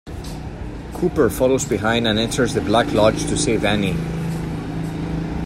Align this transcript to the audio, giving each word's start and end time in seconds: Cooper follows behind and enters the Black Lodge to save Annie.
Cooper 0.95 1.29
follows 1.29 1.63
behind 1.63 2.07
and 2.07 2.17
enters 2.17 2.55
the 2.55 2.61
Black 2.61 2.91
Lodge 2.91 3.23
to 3.27 3.37
save 3.37 3.63
Annie. 3.63 3.95